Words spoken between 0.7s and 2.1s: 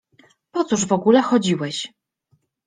w ogóle chodziłeś?